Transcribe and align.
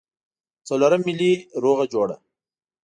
څلورم 0.67 1.01
ملي 1.07 1.33
روغه 1.63 1.85
جوړه. 1.93 2.15